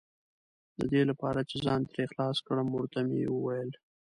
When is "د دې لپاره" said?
0.77-1.39